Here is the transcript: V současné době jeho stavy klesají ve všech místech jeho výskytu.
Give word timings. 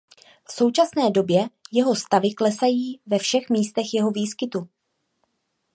V 0.43 0.51
současné 0.53 1.11
době 1.11 1.47
jeho 1.73 1.95
stavy 1.95 2.33
klesají 2.33 3.01
ve 3.05 3.17
všech 3.19 3.49
místech 3.49 3.93
jeho 3.93 4.11
výskytu. 4.11 4.69